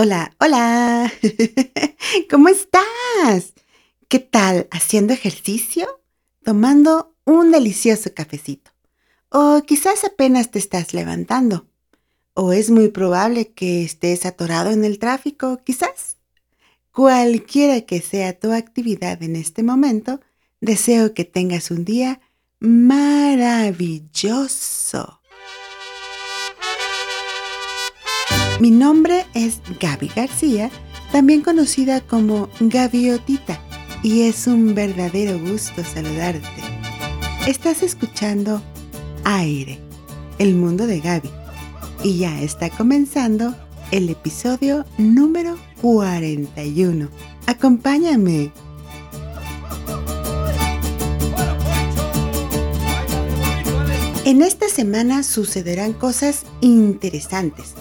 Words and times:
Hola, 0.00 0.30
hola. 0.38 1.12
¿Cómo 2.30 2.48
estás? 2.48 3.52
¿Qué 4.06 4.20
tal? 4.20 4.68
¿Haciendo 4.70 5.12
ejercicio? 5.12 5.88
¿Tomando 6.44 7.16
un 7.24 7.50
delicioso 7.50 8.14
cafecito? 8.14 8.70
O 9.28 9.64
quizás 9.66 10.04
apenas 10.04 10.52
te 10.52 10.60
estás 10.60 10.94
levantando. 10.94 11.66
O 12.34 12.52
es 12.52 12.70
muy 12.70 12.90
probable 12.90 13.48
que 13.48 13.82
estés 13.82 14.24
atorado 14.24 14.70
en 14.70 14.84
el 14.84 15.00
tráfico, 15.00 15.58
quizás. 15.64 16.18
Cualquiera 16.92 17.80
que 17.80 18.00
sea 18.00 18.38
tu 18.38 18.52
actividad 18.52 19.20
en 19.24 19.34
este 19.34 19.64
momento, 19.64 20.20
deseo 20.60 21.12
que 21.12 21.24
tengas 21.24 21.72
un 21.72 21.84
día 21.84 22.20
maravilloso. 22.60 24.08
Mi 28.60 28.72
nombre 28.72 29.24
es 29.34 29.60
Gaby 29.78 30.10
García, 30.16 30.68
también 31.12 31.42
conocida 31.42 32.00
como 32.00 32.48
Gaviotita, 32.58 33.60
y 34.02 34.22
es 34.22 34.48
un 34.48 34.74
verdadero 34.74 35.38
gusto 35.38 35.84
saludarte. 35.84 36.42
Estás 37.46 37.84
escuchando 37.84 38.60
Aire, 39.22 39.78
el 40.40 40.56
mundo 40.56 40.88
de 40.88 40.98
Gaby, 40.98 41.30
y 42.02 42.18
ya 42.18 42.42
está 42.42 42.68
comenzando 42.68 43.54
el 43.92 44.08
episodio 44.08 44.84
número 44.98 45.56
41. 45.80 47.08
Acompáñame. 47.46 48.50
En 54.24 54.42
esta 54.42 54.68
semana 54.68 55.22
sucederán 55.22 55.92
cosas 55.92 56.42
interesantes 56.60 57.76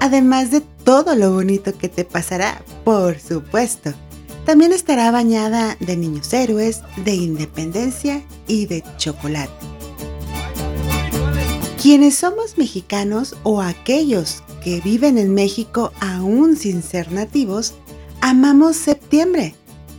además 0.00 0.50
de 0.50 0.60
todo 0.84 1.14
lo 1.14 1.32
bonito 1.32 1.76
que 1.76 1.88
te 1.88 2.04
pasará, 2.04 2.62
por 2.84 3.18
supuesto. 3.18 3.92
También 4.44 4.72
estará 4.72 5.10
bañada 5.10 5.76
de 5.80 5.96
niños 5.96 6.32
héroes, 6.32 6.80
de 7.04 7.14
independencia 7.14 8.22
y 8.46 8.66
de 8.66 8.82
chocolate. 8.96 9.52
Quienes 11.80 12.16
somos 12.16 12.58
mexicanos 12.58 13.36
o 13.42 13.60
aquellos 13.60 14.42
que 14.64 14.80
viven 14.80 15.18
en 15.18 15.34
México 15.34 15.92
aún 16.00 16.56
sin 16.56 16.82
ser 16.82 17.12
nativos, 17.12 17.74
amamos 18.20 18.76
septiembre 18.76 19.54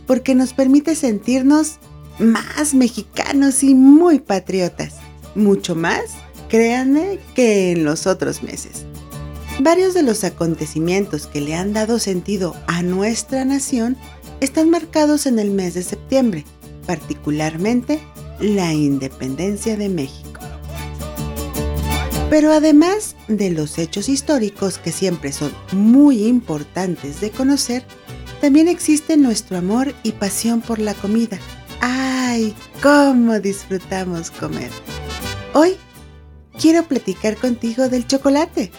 porque 0.06 0.34
nos 0.34 0.52
permite 0.52 0.96
sentirnos 0.96 1.78
más 2.18 2.74
mexicanos 2.74 3.62
y 3.62 3.76
muy 3.76 4.18
patriotas. 4.18 4.96
Mucho 5.36 5.76
más, 5.76 6.02
créanme, 6.48 7.20
que 7.34 7.70
en 7.70 7.84
los 7.84 8.08
otros 8.08 8.42
meses. 8.42 8.84
Varios 9.62 9.92
de 9.92 10.02
los 10.02 10.24
acontecimientos 10.24 11.26
que 11.26 11.42
le 11.42 11.54
han 11.54 11.74
dado 11.74 11.98
sentido 11.98 12.56
a 12.66 12.82
nuestra 12.82 13.44
nación 13.44 13.98
están 14.40 14.70
marcados 14.70 15.26
en 15.26 15.38
el 15.38 15.50
mes 15.50 15.74
de 15.74 15.82
septiembre, 15.82 16.46
particularmente 16.86 18.00
la 18.40 18.72
independencia 18.72 19.76
de 19.76 19.90
México. 19.90 20.40
Pero 22.30 22.52
además 22.52 23.16
de 23.28 23.50
los 23.50 23.76
hechos 23.76 24.08
históricos 24.08 24.78
que 24.78 24.92
siempre 24.92 25.30
son 25.30 25.52
muy 25.72 26.24
importantes 26.26 27.20
de 27.20 27.30
conocer, 27.30 27.84
también 28.40 28.66
existe 28.66 29.18
nuestro 29.18 29.58
amor 29.58 29.94
y 30.02 30.12
pasión 30.12 30.62
por 30.62 30.78
la 30.78 30.94
comida. 30.94 31.38
¡Ay, 31.82 32.54
cómo 32.82 33.38
disfrutamos 33.40 34.30
comer! 34.30 34.70
Hoy 35.52 35.76
quiero 36.58 36.84
platicar 36.84 37.36
contigo 37.36 37.90
del 37.90 38.06
chocolate 38.06 38.70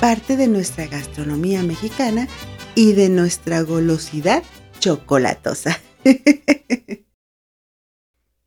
parte 0.00 0.36
de 0.36 0.46
nuestra 0.46 0.86
gastronomía 0.86 1.62
mexicana 1.62 2.28
y 2.74 2.92
de 2.92 3.08
nuestra 3.08 3.62
golosidad 3.62 4.42
chocolatosa. 4.78 5.80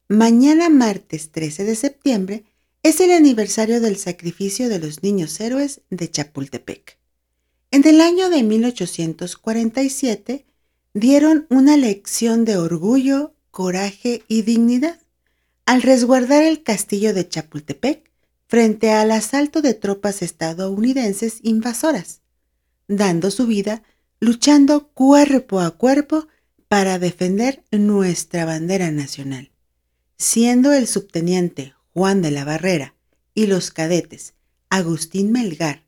Mañana 0.08 0.70
martes 0.70 1.32
13 1.32 1.64
de 1.64 1.76
septiembre 1.76 2.44
es 2.84 3.02
el 3.02 3.12
aniversario 3.12 3.82
del 3.82 3.98
sacrificio 3.98 4.70
de 4.70 4.80
los 4.80 5.04
niños 5.04 5.40
héroes 5.40 5.82
de 5.90 6.10
Chapultepec. 6.10 6.98
En 7.72 7.88
el 7.88 8.02
año 8.02 8.30
de 8.30 8.44
1847 8.44 10.46
dieron 10.94 11.48
una 11.50 11.78
lección 11.78 12.46
de 12.46 12.58
orgullo, 12.58 13.34
coraje 13.52 14.24
y 14.28 14.44
dignidad 14.44 15.00
al 15.66 15.82
resguardar 15.82 16.44
el 16.44 16.64
castillo 16.64 17.14
de 17.14 17.28
Chapultepec 17.28 18.09
frente 18.50 18.92
al 18.92 19.12
asalto 19.12 19.62
de 19.62 19.76
tropas 19.76 20.24
estadounidenses 20.24 21.38
invasoras, 21.44 22.22
dando 22.88 23.30
su 23.30 23.46
vida 23.46 23.84
luchando 24.20 24.88
cuerpo 24.88 25.60
a 25.60 25.70
cuerpo 25.70 26.28
para 26.68 26.98
defender 26.98 27.64
nuestra 27.72 28.46
bandera 28.46 28.90
nacional, 28.90 29.52
siendo 30.18 30.74
el 30.74 30.88
subteniente 30.88 31.76
Juan 31.94 32.24
de 32.24 32.32
la 32.32 32.44
Barrera 32.44 32.96
y 33.36 33.46
los 33.46 33.70
cadetes 33.70 34.34
Agustín 34.72 35.32
Melgar, 35.32 35.86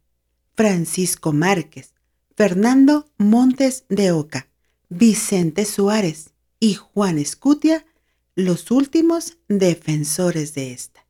Francisco 0.53 1.33
Márquez, 1.33 1.95
Fernando 2.35 3.09
Montes 3.17 3.85
de 3.89 4.11
Oca, 4.11 4.49
Vicente 4.87 5.65
Suárez 5.65 6.29
y 6.59 6.75
Juan 6.75 7.17
Escutia 7.17 7.87
los 8.35 8.69
últimos 8.69 9.39
defensores 9.47 10.53
de 10.53 10.73
esta. 10.73 11.00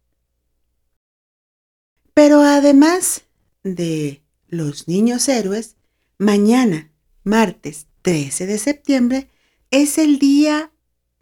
Pero 2.13 2.41
además 2.41 3.23
de 3.63 4.21
los 4.47 4.87
niños 4.87 5.27
héroes, 5.29 5.75
mañana, 6.17 6.91
martes 7.23 7.87
13 8.01 8.47
de 8.47 8.57
septiembre, 8.57 9.29
es 9.69 9.97
el 9.97 10.19
Día 10.19 10.71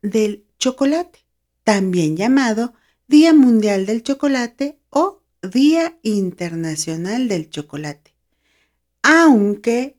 del 0.01 0.45
Chocolate, 0.57 1.19
también 1.63 2.17
llamado 2.17 2.73
Día 3.07 3.33
Mundial 3.33 3.85
del 3.85 4.03
Chocolate 4.03 4.79
o 4.89 5.21
Día 5.41 5.97
Internacional 6.03 7.27
del 7.27 7.49
Chocolate. 7.49 8.13
Aunque 9.03 9.97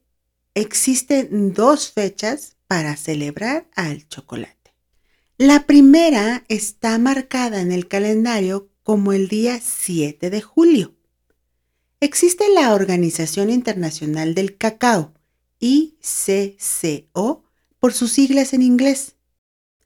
existen 0.54 1.52
dos 1.52 1.92
fechas 1.92 2.56
para 2.66 2.96
celebrar 2.96 3.68
al 3.74 4.06
chocolate. 4.08 4.74
La 5.38 5.66
primera 5.66 6.44
está 6.48 6.98
marcada 6.98 7.60
en 7.60 7.72
el 7.72 7.88
calendario 7.88 8.68
como 8.90 9.12
el 9.12 9.28
día 9.28 9.60
7 9.62 10.30
de 10.30 10.40
julio. 10.40 10.96
Existe 12.00 12.52
la 12.52 12.74
Organización 12.74 13.48
Internacional 13.48 14.34
del 14.34 14.56
Cacao, 14.56 15.14
ICCO, 15.60 17.44
por 17.78 17.92
sus 17.92 18.10
siglas 18.10 18.52
en 18.52 18.62
inglés. 18.62 19.14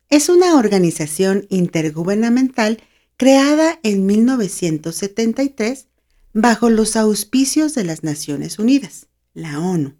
Es 0.09 0.31
una 0.31 0.56
organización 0.56 1.47
intergubernamental 1.50 2.82
creada 3.19 3.78
en 3.82 4.06
1973 4.06 5.88
bajo 6.32 6.71
los 6.71 6.97
auspicios 6.97 7.75
de 7.75 7.84
las 7.84 8.04
Naciones 8.04 8.59
Unidas, 8.59 9.09
la 9.34 9.60
ONU, 9.60 9.98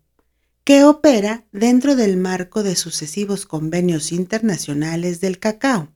que 0.65 0.83
opera 0.83 1.47
dentro 1.53 1.95
del 1.95 2.17
marco 2.17 2.63
de 2.63 2.75
sucesivos 2.75 3.45
convenios 3.45 4.13
internacionales 4.13 5.21
del 5.21 5.39
cacao. 5.39 5.93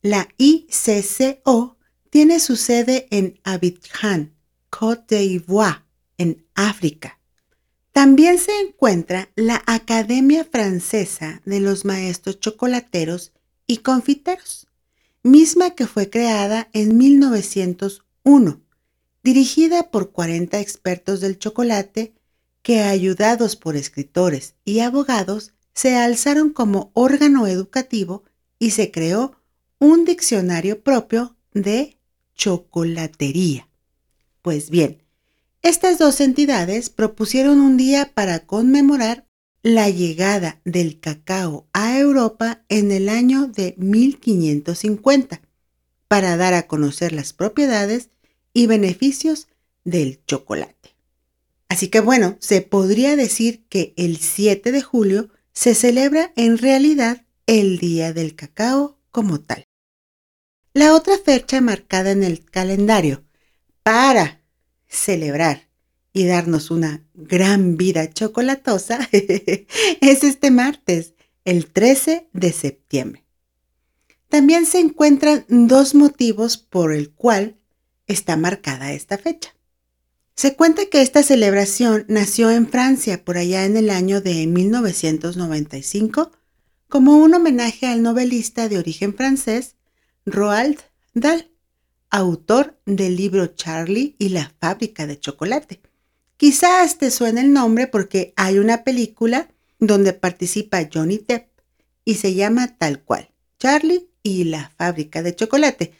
La 0.00 0.26
ICCO 0.38 1.78
tiene 2.12 2.40
su 2.40 2.56
sede 2.56 3.08
en 3.10 3.40
Abidjan, 3.42 4.34
Côte 4.68 5.16
d'Ivoire, 5.20 5.80
en 6.18 6.44
África. 6.54 7.18
También 7.90 8.38
se 8.38 8.52
encuentra 8.60 9.30
la 9.34 9.62
Academia 9.64 10.44
Francesa 10.44 11.40
de 11.46 11.60
los 11.60 11.86
Maestros 11.86 12.38
Chocolateros 12.38 13.32
y 13.66 13.78
Confiteros, 13.78 14.66
misma 15.22 15.70
que 15.70 15.86
fue 15.86 16.10
creada 16.10 16.68
en 16.74 16.98
1901, 16.98 18.60
dirigida 19.24 19.90
por 19.90 20.12
40 20.12 20.60
expertos 20.60 21.22
del 21.22 21.38
chocolate 21.38 22.12
que, 22.60 22.82
ayudados 22.82 23.56
por 23.56 23.74
escritores 23.74 24.54
y 24.66 24.80
abogados, 24.80 25.54
se 25.72 25.96
alzaron 25.96 26.50
como 26.50 26.90
órgano 26.92 27.46
educativo 27.46 28.22
y 28.58 28.72
se 28.72 28.90
creó 28.90 29.34
un 29.78 30.04
diccionario 30.04 30.82
propio 30.82 31.36
de 31.54 31.96
chocolatería. 32.34 33.68
Pues 34.42 34.70
bien, 34.70 35.02
estas 35.62 35.98
dos 35.98 36.20
entidades 36.20 36.90
propusieron 36.90 37.60
un 37.60 37.76
día 37.76 38.12
para 38.14 38.40
conmemorar 38.40 39.26
la 39.62 39.88
llegada 39.88 40.60
del 40.64 40.98
cacao 40.98 41.68
a 41.72 41.98
Europa 41.98 42.64
en 42.68 42.90
el 42.90 43.08
año 43.08 43.46
de 43.46 43.74
1550, 43.78 45.40
para 46.08 46.36
dar 46.36 46.54
a 46.54 46.66
conocer 46.66 47.12
las 47.12 47.32
propiedades 47.32 48.10
y 48.52 48.66
beneficios 48.66 49.46
del 49.84 50.20
chocolate. 50.26 50.96
Así 51.68 51.88
que 51.88 52.00
bueno, 52.00 52.36
se 52.40 52.60
podría 52.60 53.16
decir 53.16 53.64
que 53.68 53.94
el 53.96 54.18
7 54.18 54.72
de 54.72 54.82
julio 54.82 55.30
se 55.52 55.74
celebra 55.74 56.32
en 56.36 56.58
realidad 56.58 57.24
el 57.46 57.78
Día 57.78 58.12
del 58.12 58.34
Cacao 58.34 58.98
como 59.10 59.40
tal. 59.40 59.64
La 60.74 60.94
otra 60.94 61.18
fecha 61.18 61.60
marcada 61.60 62.12
en 62.12 62.22
el 62.22 62.46
calendario 62.46 63.22
para 63.82 64.40
celebrar 64.88 65.68
y 66.14 66.24
darnos 66.26 66.70
una 66.70 67.04
gran 67.14 67.76
vida 67.76 68.08
chocolatosa 68.10 69.06
es 69.12 70.24
este 70.24 70.50
martes, 70.50 71.12
el 71.44 71.66
13 71.66 72.28
de 72.32 72.52
septiembre. 72.52 73.22
También 74.30 74.64
se 74.64 74.78
encuentran 74.78 75.44
dos 75.48 75.94
motivos 75.94 76.56
por 76.56 76.94
el 76.94 77.10
cual 77.10 77.58
está 78.06 78.38
marcada 78.38 78.94
esta 78.94 79.18
fecha. 79.18 79.54
Se 80.36 80.56
cuenta 80.56 80.86
que 80.86 81.02
esta 81.02 81.22
celebración 81.22 82.06
nació 82.08 82.50
en 82.50 82.66
Francia 82.66 83.22
por 83.26 83.36
allá 83.36 83.66
en 83.66 83.76
el 83.76 83.90
año 83.90 84.22
de 84.22 84.46
1995 84.46 86.32
como 86.88 87.18
un 87.18 87.34
homenaje 87.34 87.86
al 87.86 88.02
novelista 88.02 88.70
de 88.70 88.78
origen 88.78 89.14
francés 89.14 89.76
Roald 90.26 90.78
Dahl, 91.14 91.50
autor 92.10 92.78
del 92.86 93.16
libro 93.16 93.48
Charlie 93.48 94.16
y 94.18 94.30
la 94.30 94.52
fábrica 94.60 95.06
de 95.06 95.18
chocolate. 95.18 95.80
Quizás 96.36 96.98
te 96.98 97.10
suene 97.10 97.42
el 97.42 97.52
nombre 97.52 97.86
porque 97.86 98.32
hay 98.36 98.58
una 98.58 98.84
película 98.84 99.48
donde 99.78 100.12
participa 100.12 100.88
Johnny 100.92 101.18
Depp 101.26 101.48
y 102.04 102.14
se 102.14 102.34
llama 102.34 102.76
tal 102.78 103.02
cual, 103.02 103.30
Charlie 103.58 104.08
y 104.22 104.44
la 104.44 104.72
fábrica 104.76 105.22
de 105.22 105.34
chocolate 105.34 105.92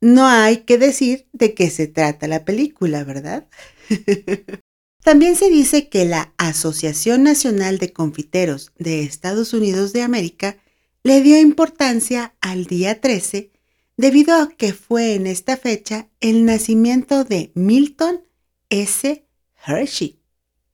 no 0.00 0.26
hay 0.26 0.58
que 0.58 0.78
decir 0.78 1.26
de 1.32 1.54
qué 1.54 1.70
se 1.70 1.86
trata 1.86 2.26
la 2.26 2.44
película, 2.44 3.04
¿verdad? 3.04 3.46
También 5.04 5.36
se 5.36 5.50
dice 5.50 5.88
que 5.88 6.04
la 6.04 6.32
Asociación 6.36 7.22
Nacional 7.22 7.78
de 7.78 7.92
Confiteros 7.92 8.72
de 8.78 9.02
Estados 9.02 9.52
Unidos 9.52 9.92
de 9.92 10.02
América 10.02 10.58
le 11.02 11.22
dio 11.22 11.40
importancia 11.40 12.34
al 12.40 12.66
día 12.66 13.00
13 13.00 13.50
debido 13.96 14.34
a 14.34 14.50
que 14.50 14.74
fue 14.74 15.14
en 15.14 15.26
esta 15.26 15.56
fecha 15.56 16.10
el 16.20 16.44
nacimiento 16.44 17.24
de 17.24 17.50
Milton 17.54 18.22
S. 18.68 19.24
Hershey, 19.66 20.20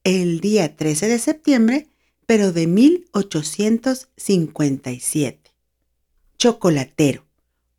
el 0.05 0.41
día 0.41 0.77
13 0.77 1.09
de 1.09 1.19
septiembre, 1.19 1.89
pero 2.27 2.53
de 2.53 2.67
1857. 2.67 5.55
Chocolatero 6.39 7.27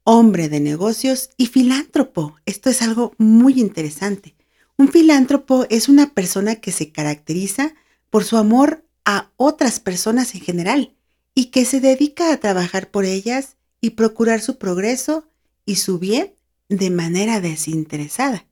hombre 0.10 0.48
de 0.48 0.62
negocios 0.62 1.32
y 1.36 1.48
filántropo. 1.48 2.38
Esto 2.46 2.70
es 2.70 2.82
algo 2.82 3.14
muy 3.18 3.60
interesante. 3.60 4.38
Un 4.78 4.88
filántropo 4.88 5.66
es 5.70 5.90
una 5.90 6.14
persona 6.14 6.56
que 6.56 6.72
se 6.72 6.94
caracteriza 6.94 7.74
por 8.10 8.24
su 8.24 8.38
amor 8.38 8.86
a 9.04 9.34
otras 9.36 9.82
personas 9.82 10.34
en 10.34 10.40
general 10.40 10.97
y 11.38 11.52
que 11.52 11.66
se 11.66 11.80
dedica 11.80 12.34
a 12.34 12.38
trabajar 12.38 12.90
por 12.90 13.06
ellas 13.06 13.58
y 13.80 13.92
procurar 13.92 14.42
su 14.42 14.58
progreso 14.58 15.30
y 15.68 15.76
su 15.76 16.00
bien 16.00 16.34
de 16.68 16.90
manera 16.90 17.42
desinteresada. 17.42 18.48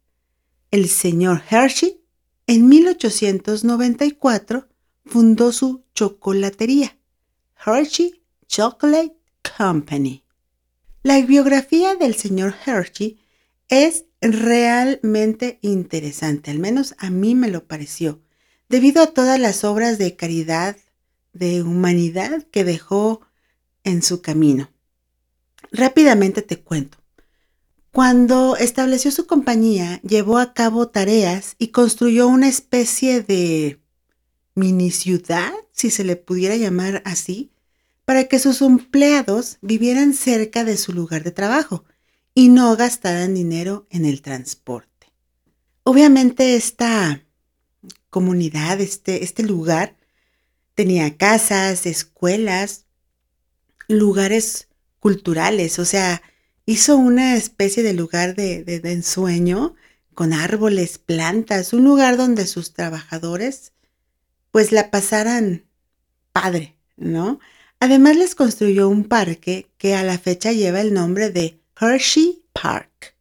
El 0.70 0.88
señor 0.88 1.42
Hershey 1.50 2.00
en 2.46 2.68
1894 2.68 4.68
fundó 5.04 5.52
su 5.52 5.84
chocolatería, 5.96 6.96
Hershey 7.66 8.22
Chocolate 8.48 9.16
Company. 9.58 10.24
La 11.02 11.20
biografía 11.22 11.96
del 11.96 12.14
señor 12.14 12.54
Hershey 12.68 13.18
es 13.68 14.06
realmente 14.22 15.58
interesante, 15.64 16.52
al 16.52 16.60
menos 16.60 16.94
a 17.00 17.10
mí 17.10 17.34
me 17.34 17.50
lo 17.50 17.66
pareció, 17.66 18.22
debido 18.70 19.02
a 19.02 19.08
todas 19.08 19.40
las 19.40 19.64
obras 19.64 19.98
de 19.98 20.16
caridad, 20.16 20.78
de 21.36 21.62
humanidad 21.62 22.44
que 22.50 22.64
dejó 22.64 23.22
en 23.84 24.02
su 24.02 24.22
camino. 24.22 24.72
Rápidamente 25.72 26.42
te 26.42 26.62
cuento. 26.62 26.98
Cuando 27.92 28.58
estableció 28.58 29.12
su 29.12 29.28
compañía, 29.28 30.02
llevó 30.02 30.38
a 30.38 30.54
cabo 30.54 30.88
tareas 30.88 31.56
y 31.60 31.68
construyó 31.68 32.28
una 32.28 32.48
especie 32.48 33.22
de 33.22 33.80
mini 34.56 34.92
ciudad, 34.92 35.54
si 35.72 35.92
se 35.92 36.04
le 36.04 36.16
pudiera 36.16 36.56
llamar 36.56 37.02
así, 37.06 37.52
para 38.06 38.26
que 38.26 38.40
sus 38.40 38.62
empleados 38.62 39.58
vivieran 39.62 40.14
cerca 40.14 40.64
de 40.64 40.78
su 40.78 40.94
lugar 40.94 41.24
de 41.24 41.31
trabajo 41.31 41.86
y 42.34 42.50
no 42.50 42.76
gastaran 42.76 43.34
dinero 43.34 43.88
en 43.90 44.06
el 44.06 44.22
transporte. 44.22 45.12
Obviamente 45.84 46.56
esta 46.56 47.24
comunidad, 48.10 48.80
este, 48.80 49.24
este 49.24 49.44
lugar, 49.44 49.96
tenía 50.75 51.18
casas, 51.18 51.86
escuelas, 51.86 52.86
lugares 53.88 54.68
culturales, 55.00 55.80
o 55.80 55.86
sea, 55.86 56.22
hizo 56.66 56.98
una 56.98 57.36
especie 57.36 57.83
de 57.83 57.94
lugar 57.94 58.36
de, 58.36 58.81
ensueño 58.83 59.75
con 60.13 60.33
árboles, 60.33 60.98
plantas, 60.98 61.74
un 61.74 61.83
lugar 61.83 62.18
donde 62.18 62.48
sus 62.48 62.74
trabajadores 62.74 63.74
pues 64.51 64.72
la 64.72 64.89
pasaran 64.89 65.66
padre, 66.31 66.78
¿no? 66.95 67.39
Además 67.80 68.16
les 68.16 68.36
construyó 68.36 68.88
un 68.88 69.04
parque 69.04 69.69
que 69.78 69.95
a 69.95 70.04
la 70.04 70.18
fecha 70.18 70.54
lleva 70.54 70.80
el 70.80 70.94
nombre 70.94 71.30
de 71.30 71.60
Hershey 71.80 72.44
Park, 72.54 73.16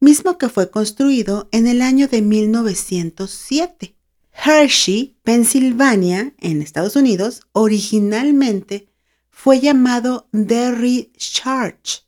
mismo 0.00 0.38
que 0.38 0.48
fue 0.48 0.70
construido 0.70 1.48
en 1.52 1.68
el 1.68 1.82
año 1.82 2.08
de 2.08 2.20
1907. 2.20 3.94
Hershey, 4.32 5.16
Pensilvania, 5.22 6.34
en 6.38 6.62
Estados 6.62 6.96
Unidos, 6.96 7.42
originalmente 7.52 8.88
fue 9.30 9.60
llamado 9.60 10.28
Derry 10.32 11.12
Church, 11.16 12.04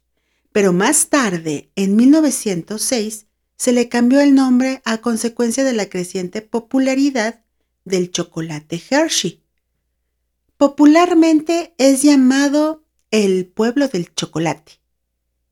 pero 0.52 0.72
más 0.72 1.08
tarde, 1.08 1.70
en 1.76 1.96
1906, 1.96 3.26
se 3.56 3.72
le 3.72 3.88
cambió 3.88 4.20
el 4.20 4.34
nombre 4.34 4.82
a 4.84 4.98
consecuencia 4.98 5.64
de 5.64 5.72
la 5.72 5.88
creciente 5.88 6.42
popularidad 6.42 7.44
del 7.84 8.10
chocolate 8.10 8.82
Hershey 8.90 9.44
Popularmente 10.56 11.74
es 11.78 12.02
llamado 12.02 12.84
el 13.10 13.46
pueblo 13.46 13.88
del 13.88 14.14
chocolate 14.14 14.80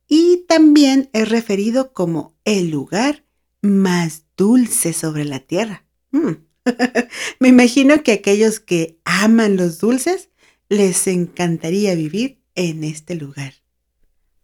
y 0.06 0.44
también 0.48 1.10
es 1.12 1.28
referido 1.28 1.92
como 1.92 2.34
el 2.44 2.70
lugar 2.70 3.24
más 3.60 4.24
dulce 4.36 4.92
sobre 4.92 5.24
la 5.24 5.40
tierra. 5.40 5.84
Mm. 6.12 6.32
Me 7.40 7.48
imagino 7.48 8.02
que 8.02 8.12
aquellos 8.12 8.60
que 8.60 8.98
aman 9.04 9.56
los 9.56 9.78
dulces 9.78 10.30
les 10.68 11.06
encantaría 11.06 11.94
vivir 11.94 12.40
en 12.54 12.84
este 12.84 13.14
lugar. 13.14 13.54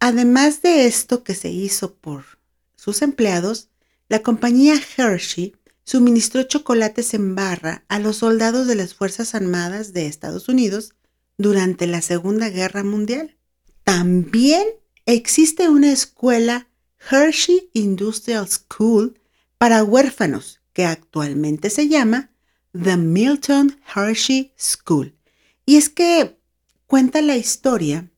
Además 0.00 0.62
de 0.62 0.86
esto 0.86 1.24
que 1.24 1.34
se 1.34 1.50
hizo 1.50 1.94
por 1.94 2.24
sus 2.76 3.02
empleados, 3.02 3.70
la 4.08 4.22
compañía 4.22 4.74
Hershey 4.96 5.56
suministró 5.84 6.42
chocolates 6.44 7.14
en 7.14 7.34
barra 7.34 7.84
a 7.88 7.98
los 7.98 8.18
soldados 8.18 8.66
de 8.66 8.74
las 8.74 8.94
Fuerzas 8.94 9.34
Armadas 9.34 9.92
de 9.92 10.06
Estados 10.06 10.48
Unidos 10.48 10.94
durante 11.36 11.86
la 11.86 12.02
Segunda 12.02 12.48
Guerra 12.50 12.84
Mundial. 12.84 13.36
También 13.84 14.66
existe 15.06 15.68
una 15.68 15.90
escuela 15.90 16.68
Hershey 17.10 17.70
Industrial 17.72 18.46
School 18.48 19.18
para 19.56 19.82
huérfanos 19.82 20.57
que 20.78 20.84
actualmente 20.84 21.70
se 21.70 21.88
llama 21.88 22.30
The 22.70 22.96
Milton 22.96 23.80
Hershey 23.96 24.52
School. 24.56 25.12
Y 25.66 25.74
es 25.74 25.88
que 25.88 26.38
cuenta 26.86 27.20
la 27.20 27.36
historia, 27.36 28.12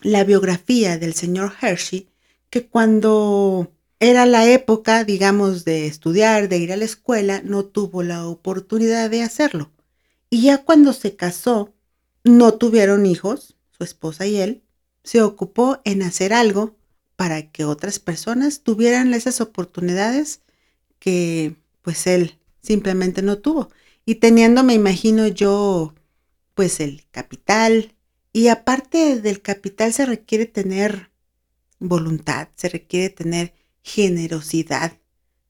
la 0.00 0.24
biografía 0.24 0.96
del 0.96 1.12
señor 1.12 1.52
Hershey, 1.60 2.08
que 2.48 2.66
cuando 2.66 3.74
era 3.98 4.24
la 4.24 4.46
época, 4.46 5.04
digamos, 5.04 5.66
de 5.66 5.86
estudiar, 5.86 6.48
de 6.48 6.56
ir 6.56 6.72
a 6.72 6.78
la 6.78 6.86
escuela, 6.86 7.42
no 7.44 7.66
tuvo 7.66 8.02
la 8.02 8.26
oportunidad 8.26 9.10
de 9.10 9.22
hacerlo. 9.22 9.70
Y 10.30 10.40
ya 10.40 10.64
cuando 10.64 10.94
se 10.94 11.16
casó, 11.16 11.74
no 12.24 12.54
tuvieron 12.54 13.04
hijos, 13.04 13.56
su 13.76 13.84
esposa 13.84 14.26
y 14.26 14.38
él, 14.38 14.62
se 15.04 15.20
ocupó 15.20 15.82
en 15.84 16.00
hacer 16.00 16.32
algo 16.32 16.78
para 17.16 17.50
que 17.50 17.66
otras 17.66 17.98
personas 17.98 18.62
tuvieran 18.62 19.12
esas 19.12 19.42
oportunidades 19.42 20.40
que 20.98 21.59
pues 21.82 22.06
él 22.06 22.38
simplemente 22.60 23.22
no 23.22 23.38
tuvo. 23.38 23.70
Y 24.04 24.16
teniendo, 24.16 24.62
me 24.62 24.74
imagino 24.74 25.26
yo, 25.26 25.94
pues 26.54 26.80
el 26.80 27.06
capital. 27.10 27.94
Y 28.32 28.48
aparte 28.48 29.20
del 29.20 29.42
capital 29.42 29.92
se 29.92 30.06
requiere 30.06 30.46
tener 30.46 31.10
voluntad, 31.78 32.48
se 32.54 32.68
requiere 32.68 33.10
tener 33.10 33.54
generosidad. 33.82 34.98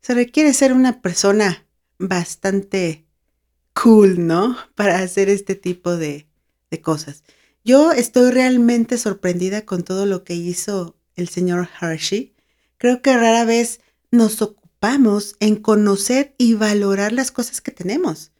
Se 0.01 0.15
requiere 0.15 0.55
ser 0.55 0.73
una 0.73 1.03
persona 1.03 1.67
bastante 1.99 3.05
cool, 3.75 4.27
¿no? 4.27 4.57
Para 4.75 4.99
hacer 5.01 5.29
este 5.29 5.55
tipo 5.55 5.97
de, 5.97 6.27
de 6.71 6.81
cosas. 6.81 7.25
Yo 7.65 7.93
estoy 7.93 8.31
realmente 8.31 8.97
sorprendida 8.97 9.67
con 9.67 9.83
todo 9.83 10.07
lo 10.07 10.25
que 10.25 10.35
hizo 10.35 10.97
el 11.15 11.29
señor 11.29 11.69
Hershey. 11.81 12.35
Creo 12.79 13.03
que 13.03 13.15
rara 13.15 13.45
vez 13.45 13.81
nos 14.11 14.41
en 15.41 15.57
conocer 15.57 16.35
y 16.39 16.55
valorar 16.55 17.13
las 17.13 17.31
cosas 17.31 17.61
que 17.61 17.71
tenemos. 17.71 18.33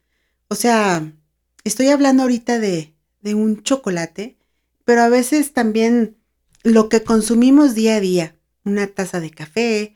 O 0.47 0.55
sea, 0.55 1.13
estoy 1.63 1.89
hablando 1.89 2.23
ahorita 2.23 2.59
de, 2.59 2.93
de 3.21 3.35
un 3.35 3.63
chocolate, 3.63 4.37
pero 4.83 5.01
a 5.01 5.09
veces 5.09 5.53
también 5.53 6.17
lo 6.63 6.89
que 6.89 7.03
consumimos 7.03 7.75
día 7.75 7.95
a 7.95 7.99
día 7.99 8.35
una 8.63 8.87
taza 8.87 9.19
de 9.19 9.31
café, 9.31 9.95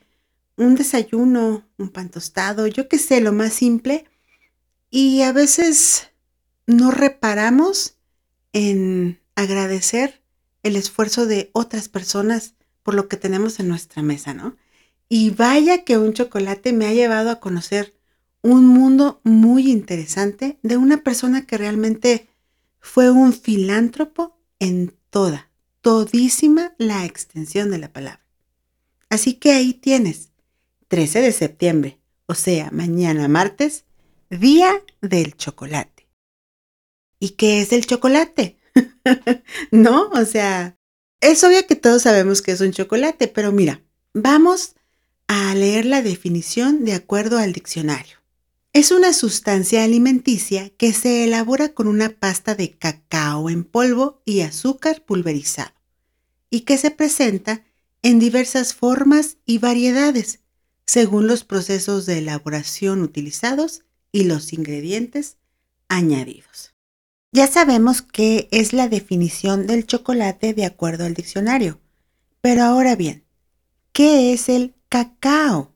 un 0.57 0.75
desayuno, 0.75 1.67
un 1.77 1.89
pan 1.89 2.09
tostado, 2.09 2.67
yo 2.67 2.87
qué 2.87 2.97
sé, 2.97 3.21
lo 3.21 3.33
más 3.33 3.53
simple. 3.53 4.05
Y 4.89 5.21
a 5.21 5.31
veces 5.31 6.09
no 6.65 6.91
reparamos 6.91 7.95
en 8.53 9.19
agradecer 9.35 10.21
el 10.63 10.75
esfuerzo 10.75 11.25
de 11.25 11.49
otras 11.53 11.89
personas 11.89 12.55
por 12.83 12.93
lo 12.93 13.07
que 13.07 13.17
tenemos 13.17 13.59
en 13.59 13.67
nuestra 13.67 14.01
mesa, 14.01 14.33
¿no? 14.33 14.55
Y 15.17 15.29
vaya 15.29 15.85
que 15.85 15.97
un 15.97 16.11
chocolate 16.11 16.73
me 16.73 16.87
ha 16.87 16.93
llevado 16.93 17.29
a 17.29 17.39
conocer 17.39 17.95
un 18.41 18.67
mundo 18.67 19.21
muy 19.23 19.71
interesante 19.71 20.59
de 20.61 20.75
una 20.75 21.05
persona 21.05 21.47
que 21.47 21.57
realmente 21.57 22.27
fue 22.81 23.09
un 23.11 23.31
filántropo 23.31 24.37
en 24.59 24.93
toda, 25.09 25.49
todísima 25.79 26.75
la 26.77 27.05
extensión 27.05 27.71
de 27.71 27.77
la 27.77 27.93
palabra. 27.93 28.25
Así 29.07 29.35
que 29.35 29.53
ahí 29.53 29.73
tienes, 29.73 30.31
13 30.89 31.21
de 31.21 31.31
septiembre, 31.31 32.01
o 32.25 32.33
sea, 32.33 32.69
mañana 32.73 33.29
martes, 33.29 33.85
Día 34.29 34.83
del 34.99 35.37
Chocolate. 35.37 36.09
¿Y 37.21 37.29
qué 37.29 37.61
es 37.61 37.71
el 37.71 37.85
chocolate? 37.85 38.57
¿No? 39.71 40.09
O 40.09 40.25
sea, 40.25 40.77
es 41.21 41.41
obvio 41.45 41.65
que 41.65 41.77
todos 41.77 42.01
sabemos 42.01 42.41
que 42.41 42.51
es 42.51 42.59
un 42.59 42.71
chocolate, 42.71 43.29
pero 43.29 43.53
mira, 43.53 43.81
vamos 44.13 44.74
a 45.27 45.53
leer 45.55 45.85
la 45.85 46.01
definición 46.01 46.85
de 46.85 46.93
acuerdo 46.93 47.37
al 47.37 47.53
diccionario. 47.53 48.17
Es 48.73 48.91
una 48.91 49.13
sustancia 49.13 49.83
alimenticia 49.83 50.69
que 50.69 50.91
se 50.91 51.23
elabora 51.23 51.73
con 51.73 51.87
una 51.87 52.09
pasta 52.09 52.55
de 52.55 52.71
cacao 52.71 53.49
en 53.49 53.63
polvo 53.63 54.21
y 54.25 54.41
azúcar 54.41 55.05
pulverizado 55.05 55.71
y 56.49 56.61
que 56.61 56.77
se 56.77 56.91
presenta 56.91 57.63
en 58.01 58.19
diversas 58.19 58.73
formas 58.73 59.37
y 59.45 59.57
variedades 59.57 60.39
según 60.85 61.27
los 61.27 61.43
procesos 61.43 62.05
de 62.05 62.19
elaboración 62.19 63.01
utilizados 63.01 63.83
y 64.11 64.25
los 64.25 64.53
ingredientes 64.53 65.37
añadidos. 65.87 66.73
Ya 67.31 67.47
sabemos 67.47 68.01
qué 68.01 68.47
es 68.51 68.71
la 68.71 68.87
definición 68.87 69.67
del 69.67 69.85
chocolate 69.85 70.53
de 70.53 70.65
acuerdo 70.65 71.05
al 71.05 71.13
diccionario. 71.13 71.79
Pero 72.41 72.63
ahora 72.63 72.95
bien, 72.95 73.25
¿qué 73.91 74.31
es 74.31 74.47
el 74.47 74.73
cacao? 74.95 75.73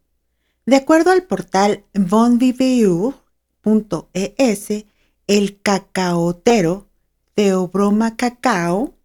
De 0.65 0.77
acuerdo 0.77 1.11
al 1.11 1.23
portal 1.23 1.83
bonviveur.es, 1.93 3.13
el 5.27 5.61
cacaotero, 5.61 6.87
Teobroma 7.33 8.15
cacao, 8.15 8.95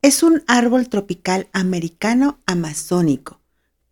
es 0.00 0.22
un 0.22 0.42
árbol 0.46 0.88
tropical 0.88 1.50
americano 1.52 2.38
amazónico, 2.46 3.42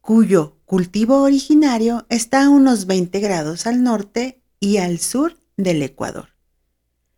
cuyo 0.01 0.57
cultivo 0.65 1.21
originario 1.21 2.07
está 2.09 2.47
a 2.47 2.49
unos 2.49 2.87
20 2.87 3.21
grados 3.21 3.67
al 3.67 3.83
norte 3.83 4.41
y 4.61 4.79
al 4.79 4.99
sur 4.99 5.37
del 5.59 5.83
Ecuador. 5.83 6.31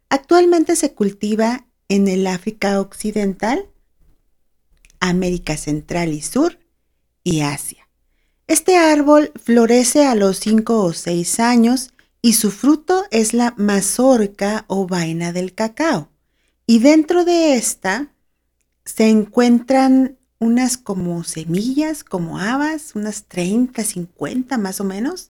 Actualmente 0.09 0.75
se 0.75 0.95
cultiva 0.95 1.69
en 1.89 2.09
el 2.09 2.27
África 2.27 2.81
Occidental, 2.81 3.69
América 4.99 5.57
Central 5.57 6.13
y 6.13 6.23
Sur 6.23 6.59
y 7.23 7.43
Asia. 7.43 7.82
Este 8.47 8.77
árbol 8.77 9.33
florece 9.43 10.07
a 10.07 10.15
los 10.15 10.39
5 10.39 10.85
o 10.85 10.93
6 10.93 11.41
años 11.41 11.93
y 12.21 12.35
su 12.35 12.51
fruto 12.51 13.05
es 13.11 13.35
la 13.35 13.55
mazorca 13.57 14.65
o 14.69 14.87
vaina 14.87 15.33
del 15.33 15.55
cacao. 15.55 16.09
Y 16.67 16.79
dentro 16.79 17.25
de 17.25 17.55
esta 17.55 18.13
se 18.85 19.09
encuentran 19.09 20.19
unas 20.39 20.77
como 20.77 21.23
semillas, 21.25 22.05
como 22.05 22.39
habas, 22.39 22.95
unas 22.95 23.25
30, 23.25 23.85
50 23.85 24.59
más 24.59 24.81
o 24.81 24.85
menos. 24.85 25.31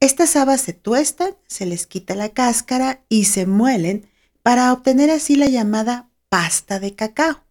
Estas 0.00 0.36
habas 0.36 0.60
se 0.62 0.72
tuestan, 0.72 1.36
se 1.46 1.66
les 1.66 1.86
quita 1.86 2.14
la 2.14 2.30
cáscara 2.30 3.04
y 3.08 3.24
se 3.24 3.46
muelen 3.46 4.06
para 4.42 4.72
obtener 4.72 5.10
así 5.10 5.36
la 5.36 5.46
llamada 5.46 6.10
pasta 6.28 6.78
de 6.78 6.94
cacao. 6.94 7.42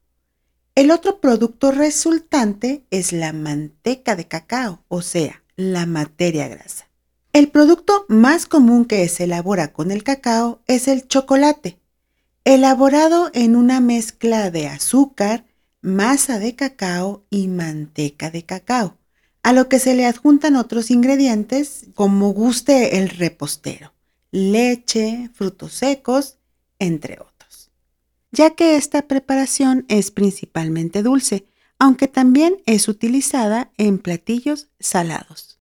El 0.79 0.91
otro 0.91 1.19
producto 1.19 1.73
resultante 1.73 2.85
es 2.89 3.11
la 3.11 3.33
manteca 3.33 4.15
de 4.15 4.29
cacao, 4.29 4.81
o 4.87 5.01
sea, 5.01 5.43
la 5.57 5.85
materia 5.85 6.47
grasa. 6.47 6.87
El 7.33 7.49
producto 7.49 8.05
más 8.07 8.45
común 8.45 8.85
que 8.85 9.05
se 9.09 9.25
elabora 9.25 9.73
con 9.73 9.91
el 9.91 10.05
cacao 10.05 10.61
es 10.67 10.87
el 10.87 11.05
chocolate, 11.05 11.79
elaborado 12.45 13.29
en 13.33 13.57
una 13.57 13.81
mezcla 13.81 14.51
de 14.51 14.69
azúcar, 14.69 15.43
masa 15.81 16.39
de 16.39 16.55
cacao 16.55 17.25
y 17.29 17.49
manteca 17.49 18.31
de 18.31 18.45
cacao, 18.45 18.95
a 19.43 19.51
lo 19.51 19.67
que 19.67 19.79
se 19.79 19.95
le 19.95 20.05
adjuntan 20.05 20.55
otros 20.55 20.91
ingredientes 20.91 21.87
como 21.93 22.29
guste 22.29 22.99
el 22.99 23.09
repostero, 23.09 23.91
leche, 24.31 25.29
frutos 25.33 25.73
secos 25.73 26.37
entre 26.79 27.15
otros. 27.15 27.28
Ya 28.31 28.51
que 28.51 28.75
esta 28.75 29.07
preparación 29.07 29.85
es 29.87 30.11
principalmente 30.11 31.03
dulce, 31.03 31.47
aunque 31.79 32.07
también 32.07 32.61
es 32.65 32.87
utilizada 32.87 33.71
en 33.77 33.99
platillos 33.99 34.69
salados. 34.79 35.59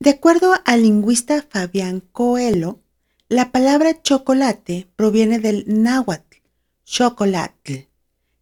De 0.00 0.10
acuerdo 0.10 0.54
al 0.64 0.82
lingüista 0.82 1.46
Fabián 1.48 2.00
Coelho, 2.00 2.82
la 3.28 3.52
palabra 3.52 4.02
chocolate 4.02 4.88
proviene 4.96 5.38
del 5.38 5.64
náhuatl, 5.66 6.38
chocolatl, 6.84 7.88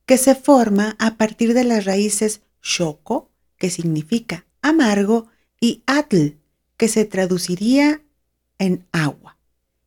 que 0.07 0.19
se 0.19 0.35
forma 0.35 0.97
a 0.99 1.16
partir 1.16 1.54
de 1.54 1.64
las 1.64 1.85
raíces 1.85 2.42
choco, 2.61 3.31
que 3.59 3.71
significa 3.71 4.45
amargo, 4.61 5.28
y 5.61 5.85
atl, 5.87 6.38
que 6.76 6.88
se 6.88 7.04
traduciría 7.04 8.02
en 8.59 8.88
agua. 8.90 9.38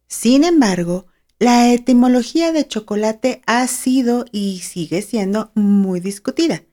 Sin 0.08 0.46
embargo, 0.46 1.08
la 1.40 1.74
etimología 1.74 2.52
de 2.52 2.68
chocolate 2.68 3.42
ha 3.46 3.68
sido 3.68 4.26
y 4.32 4.60
sigue 4.60 5.02
siendo 5.02 5.52
muy 5.54 6.00
discutida. 6.00 6.64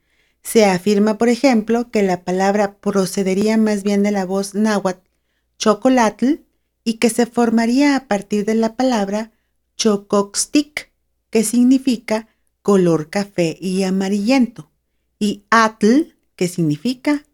Se 0.42 0.64
afirma, 0.64 1.18
por 1.18 1.28
ejemplo, 1.28 1.90
que 1.90 2.02
la 2.02 2.24
palabra 2.24 2.76
procedería 2.78 3.56
más 3.56 3.82
bien 3.82 4.02
de 4.02 4.10
la 4.10 4.24
voz 4.24 4.54
náhuatl 4.54 5.08
chocolatl 5.62 6.40
y 6.82 6.94
que 6.94 7.08
se 7.08 7.26
formaría 7.26 7.94
a 7.94 8.08
partir 8.08 8.44
de 8.44 8.56
la 8.56 8.74
palabra 8.74 9.30
chocoxtic, 9.76 10.90
que 11.30 11.44
significa 11.44 12.26
color 12.62 13.10
café 13.10 13.56
y 13.60 13.84
amarillento, 13.84 14.72
y 15.20 15.44
atl, 15.50 16.16
que 16.34 16.48
significa. 16.48 17.24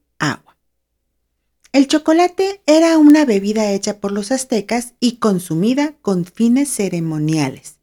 El 1.79 1.87
chocolate 1.87 2.61
era 2.67 2.99
una 2.99 3.25
bebida 3.25 3.71
hecha 3.71 4.01
por 4.01 4.11
los 4.11 4.33
aztecas 4.33 4.95
y 4.99 5.19
consumida 5.19 5.95
con 6.03 6.25
fines 6.25 6.69
ceremoniales, 6.75 7.79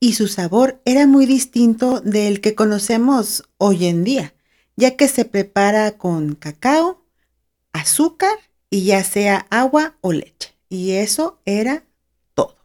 y 0.00 0.14
su 0.14 0.26
sabor 0.26 0.82
era 0.84 1.06
muy 1.06 1.26
distinto 1.26 2.00
del 2.00 2.40
que 2.40 2.56
conocemos 2.56 3.44
hoy 3.56 3.86
en 3.86 4.02
día, 4.02 4.34
ya 4.74 4.96
que 4.96 5.06
se 5.06 5.24
prepara 5.24 5.96
con 5.96 6.34
cacao, 6.34 7.04
azúcar 7.72 8.36
y 8.68 8.84
ya 8.84 9.04
sea 9.04 9.46
agua 9.48 9.96
o 10.00 10.12
leche. 10.12 10.56
Y 10.68 10.94
eso 10.94 11.38
era 11.44 11.84
todo. 12.34 12.56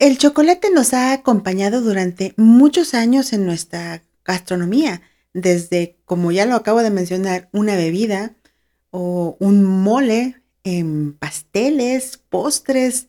El 0.00 0.18
chocolate 0.18 0.70
nos 0.72 0.94
ha 0.94 1.12
acompañado 1.12 1.80
durante 1.80 2.34
muchos 2.36 2.92
años 2.92 3.32
en 3.32 3.46
nuestra 3.46 4.02
gastronomía, 4.24 5.02
desde, 5.32 5.96
como 6.06 6.32
ya 6.32 6.44
lo 6.44 6.56
acabo 6.56 6.82
de 6.82 6.90
mencionar, 6.90 7.48
una 7.52 7.76
bebida, 7.76 8.34
o 8.90 9.36
un 9.40 9.64
mole 9.64 10.42
en 10.64 11.14
pasteles, 11.14 12.18
postres 12.28 13.08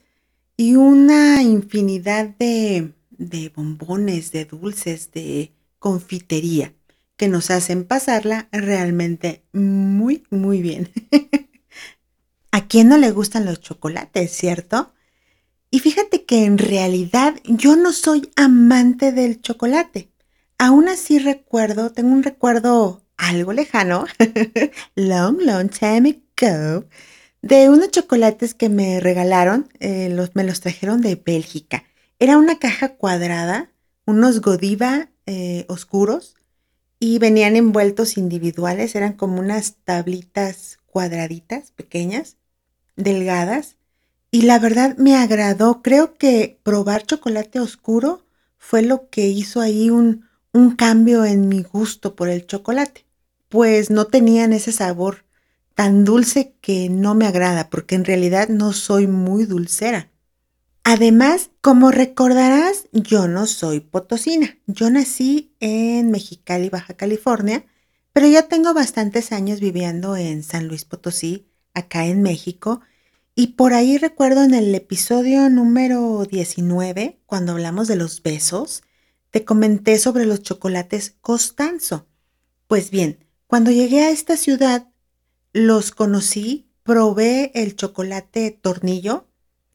y 0.57 0.75
una 0.75 1.41
infinidad 1.41 2.29
de, 2.38 2.93
de 3.09 3.50
bombones, 3.50 4.31
de 4.31 4.45
dulces, 4.45 5.11
de 5.11 5.53
confitería 5.79 6.73
que 7.17 7.27
nos 7.27 7.51
hacen 7.51 7.83
pasarla 7.83 8.50
realmente 8.51 9.43
muy, 9.53 10.23
muy 10.29 10.61
bien. 10.61 10.89
¿A 12.51 12.67
quién 12.67 12.89
no 12.89 12.97
le 12.97 13.11
gustan 13.11 13.45
los 13.45 13.61
chocolates, 13.61 14.31
cierto? 14.31 14.91
Y 15.69 15.79
fíjate 15.79 16.25
que 16.25 16.45
en 16.45 16.57
realidad 16.57 17.35
yo 17.45 17.75
no 17.75 17.93
soy 17.93 18.29
amante 18.35 19.11
del 19.11 19.39
chocolate. 19.39 20.11
Aún 20.57 20.89
así 20.89 21.17
recuerdo, 21.17 21.91
tengo 21.91 22.11
un 22.11 22.23
recuerdo 22.23 23.01
algo 23.22 23.54
lejano, 23.54 24.06
long, 24.96 25.38
long 25.42 25.70
time 25.70 26.22
ago, 26.42 26.86
de 27.44 27.70
unos 27.70 27.92
chocolates 27.92 28.56
que 28.56 28.68
me 28.68 29.00
regalaron, 29.00 29.70
eh, 29.80 30.13
me 30.34 30.44
los 30.44 30.60
trajeron 30.60 31.01
de 31.01 31.16
Bélgica. 31.16 31.84
Era 32.20 32.38
una 32.38 32.58
caja 32.58 32.96
cuadrada, 32.96 33.72
unos 34.06 34.42
Godiva 34.42 35.10
eh, 35.28 35.66
oscuros 35.70 36.36
y 37.00 37.20
venían 37.20 37.56
envueltos 37.56 38.18
individuales, 38.18 38.96
eran 38.96 39.13
como 39.13 39.40
unas 39.40 39.75
tablitas 39.84 40.80
cuadraditas, 40.88 41.72
pequeñas, 41.72 42.38
delgadas. 42.96 43.78
Y 44.32 44.44
la 44.44 44.60
verdad 44.60 44.98
me 44.98 45.16
agradó. 45.16 45.82
Creo 45.82 46.16
que 46.16 46.60
probar 46.63 47.06
chocolate 47.06 47.60
oscuro 47.60 48.25
fue 48.58 48.82
lo 48.82 49.10
que 49.10 49.28
hizo 49.28 49.62
ahí 49.62 49.90
un, 49.90 50.28
un 50.54 50.75
cambio 50.75 51.25
en 51.25 51.50
mi 51.50 51.63
gusto 51.63 52.16
por 52.16 52.30
el 52.30 52.46
chocolate 52.48 53.06
pues 53.51 53.89
no 53.91 54.05
tenían 54.05 54.53
ese 54.53 54.72
sabor 54.72 55.25
tan 55.75 56.05
dulce 56.05 56.55
que 56.62 56.89
no 56.89 57.15
me 57.15 57.27
agrada, 57.27 57.70
porque 57.70 57.96
en 57.96 58.05
realidad 58.05 58.48
no 58.48 58.72
soy 58.72 59.08
muy 59.08 59.46
dulcera. 59.46 60.10
Además, 60.86 61.51
como 61.60 61.91
recordarás, 61.91 62.88
yo 62.93 63.27
no 63.27 63.48
soy 63.48 63.81
potosina. 63.81 64.58
Yo 64.67 64.89
nací 64.89 65.53
en 65.60 66.12
Mexicali, 66.12 66.70
Baja 66.70 66.93
California, 66.96 67.65
pero 68.13 68.25
ya 68.25 68.48
tengo 68.48 68.74
bastantes 68.74 69.34
años 69.34 69.60
viviendo 69.60 70.15
en 70.15 70.43
San 70.43 70.70
Luis 70.70 70.86
Potosí, 70.86 71.50
acá 71.74 72.05
en 72.05 72.22
México. 72.22 72.79
Y 73.36 73.48
por 73.48 73.74
ahí 73.74 73.98
recuerdo 73.98 74.43
en 74.43 74.53
el 74.53 74.74
episodio 74.74 75.50
número 75.50 76.25
19, 76.25 77.20
cuando 77.25 77.51
hablamos 77.51 77.89
de 77.89 77.98
los 77.98 78.24
besos, 78.24 78.84
te 79.29 79.43
comenté 79.43 79.98
sobre 79.98 80.25
los 80.25 80.41
chocolates 80.41 81.17
Costanzo. 81.20 82.08
Pues 82.67 82.91
bien, 82.91 83.25
cuando 83.51 83.70
llegué 83.70 84.05
a 84.05 84.12
esta 84.12 84.38
ciudad, 84.38 84.88
los 85.51 85.91
conocí, 85.91 86.70
probé 86.84 87.51
el 87.53 87.75
chocolate 87.75 88.50
tornillo 88.51 89.27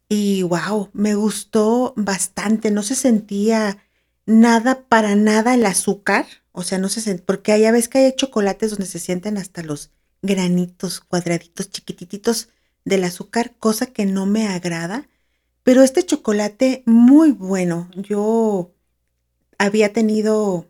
y 0.09 0.45
wow, 0.45 0.89
me 0.95 1.15
gustó 1.15 1.93
bastante. 1.95 2.71
No 2.71 2.83
se 2.83 2.95
sentía 2.95 3.77
nada 4.25 4.87
para 4.89 5.15
nada 5.15 5.53
el 5.53 5.67
azúcar. 5.67 6.25
O 6.53 6.63
sea, 6.63 6.79
no 6.79 6.89
se 6.89 7.03
sentía, 7.03 7.27
porque 7.27 7.61
ya 7.61 7.71
ves 7.71 7.91
que 7.91 7.99
hay 7.99 8.17
chocolates 8.17 8.71
donde 8.71 8.87
se 8.87 8.99
sienten 8.99 9.37
hasta 9.37 9.63
los 9.63 9.91
granitos 10.23 11.01
cuadraditos 11.01 11.69
chiquititos 11.71 12.49
del 12.87 13.05
azúcar, 13.05 13.57
cosa 13.59 13.85
que 13.85 14.07
no 14.07 14.25
me 14.25 14.49
agrada. 14.49 15.07
Pero 15.65 15.83
este 15.83 16.03
chocolate 16.03 16.83
muy 16.87 17.31
bueno. 17.31 17.91
Yo 17.95 18.73
había 19.59 19.93
tenido 19.93 20.67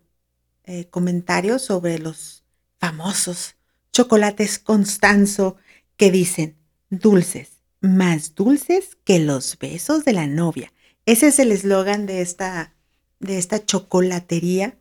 eh, 0.64 0.86
comentarios 0.86 1.62
sobre 1.62 2.00
los 2.00 2.42
famosos 2.78 3.56
chocolates 3.92 4.58
Constanzo 4.58 5.56
que 5.96 6.10
dicen 6.10 6.56
dulces, 6.90 7.62
más 7.80 8.34
dulces 8.34 8.96
que 9.04 9.18
los 9.18 9.58
besos 9.58 10.04
de 10.04 10.12
la 10.12 10.26
novia. 10.26 10.72
Ese 11.06 11.28
es 11.28 11.38
el 11.38 11.52
eslogan 11.52 12.06
de 12.06 12.20
esta, 12.20 12.74
de 13.20 13.38
esta 13.38 13.64
chocolatería. 13.64 14.78